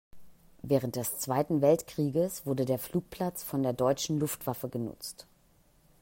[0.63, 5.27] Während des Zweiten Weltkrieges wurde der Flugplatz von der deutschen Luftwaffe genutzt.